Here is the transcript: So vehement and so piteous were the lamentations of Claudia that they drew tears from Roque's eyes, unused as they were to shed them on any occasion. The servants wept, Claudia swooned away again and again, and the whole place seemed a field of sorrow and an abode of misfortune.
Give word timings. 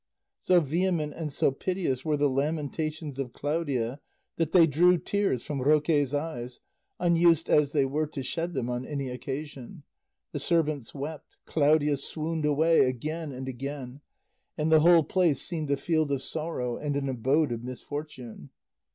So 0.39 0.59
vehement 0.61 1.13
and 1.15 1.31
so 1.31 1.51
piteous 1.51 2.03
were 2.03 2.17
the 2.17 2.27
lamentations 2.27 3.19
of 3.19 3.33
Claudia 3.33 3.99
that 4.37 4.51
they 4.51 4.65
drew 4.65 4.97
tears 4.97 5.43
from 5.43 5.61
Roque's 5.61 6.11
eyes, 6.11 6.59
unused 6.99 7.51
as 7.51 7.71
they 7.71 7.85
were 7.85 8.07
to 8.07 8.23
shed 8.23 8.55
them 8.55 8.67
on 8.67 8.83
any 8.83 9.09
occasion. 9.09 9.83
The 10.31 10.39
servants 10.39 10.95
wept, 10.95 11.37
Claudia 11.45 11.97
swooned 11.97 12.45
away 12.45 12.85
again 12.89 13.31
and 13.31 13.47
again, 13.47 14.01
and 14.57 14.71
the 14.71 14.79
whole 14.79 15.03
place 15.03 15.39
seemed 15.39 15.69
a 15.69 15.77
field 15.77 16.11
of 16.11 16.23
sorrow 16.23 16.77
and 16.77 16.95
an 16.95 17.07
abode 17.07 17.51
of 17.51 17.63
misfortune. 17.63 18.49